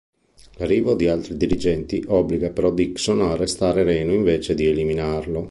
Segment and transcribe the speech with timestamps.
[0.55, 5.39] L'arrivo di altri agenti obbliga però Dixon ad arrestare Reno invece di eliminarlo.